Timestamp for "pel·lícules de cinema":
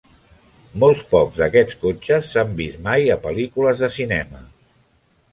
3.27-4.41